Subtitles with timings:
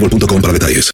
[0.00, 0.92] boostmobile.com para detalles.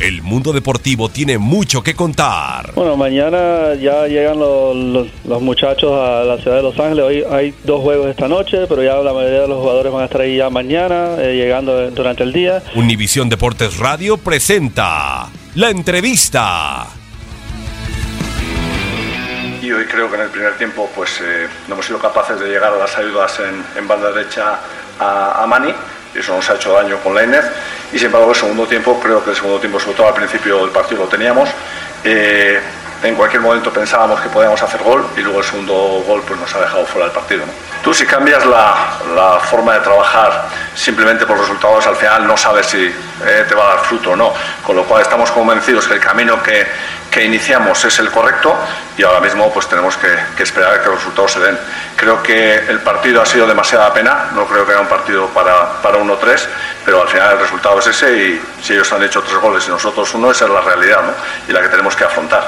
[0.00, 2.72] El mundo deportivo tiene mucho que contar.
[2.74, 7.04] Bueno, mañana ya llegan los, los- los muchachos a la ciudad de Los Ángeles.
[7.04, 10.04] Hoy hay dos juegos esta noche, pero ya la mayoría de los jugadores van a
[10.04, 12.62] estar ahí ya mañana, eh, llegando durante el día.
[12.76, 16.86] Univisión Deportes Radio presenta la entrevista.
[19.60, 22.46] Y hoy creo que en el primer tiempo pues eh, no hemos sido capaces de
[22.46, 24.60] llegar a las ayudas en, en banda derecha
[25.00, 25.72] a, a Mani
[26.14, 27.44] eso nos ha hecho daño con Leiner
[27.92, 30.58] y sin embargo el segundo tiempo creo que el segundo tiempo sobre todo al principio
[30.58, 31.48] del partido lo teníamos.
[32.04, 32.60] Eh,
[33.02, 36.52] en cualquier momento pensábamos que podíamos hacer gol y luego el segundo gol pues nos
[36.54, 37.44] ha dejado fuera del partido
[37.82, 38.74] tú si cambias la,
[39.14, 42.92] la forma de trabajar simplemente por resultados al final no sabes si
[43.26, 44.32] eh, te va a dar fruto o no.
[44.64, 46.66] Con lo cual estamos convencidos que el camino que,
[47.10, 48.54] que iniciamos es el correcto
[48.96, 51.58] y ahora mismo pues tenemos que, que esperar a que los resultados se den.
[51.98, 55.82] Creo que el partido ha sido demasiada pena, no creo que era un partido para,
[55.82, 56.46] para 1-3,
[56.84, 59.70] pero al final el resultado es ese y si ellos han hecho tres goles y
[59.70, 61.12] nosotros uno, esa es la realidad ¿no?
[61.48, 62.47] y la que tenemos que afrontar.